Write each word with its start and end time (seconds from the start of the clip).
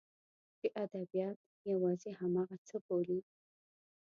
چې 0.59 0.67
ادبیات 0.83 1.37
یوازې 1.71 2.09
همغه 2.19 2.55
څه 2.67 2.75
بولي. 2.85 3.19